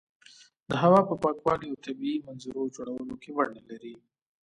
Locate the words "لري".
3.69-3.93